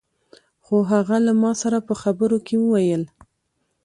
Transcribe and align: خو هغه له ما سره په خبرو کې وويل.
خو 0.65 0.77
هغه 0.91 1.17
له 1.25 1.33
ما 1.41 1.51
سره 1.61 1.77
په 1.87 1.93
خبرو 2.01 2.37
کې 2.47 2.55
وويل. 2.59 3.03